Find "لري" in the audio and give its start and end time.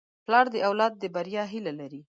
1.79-2.01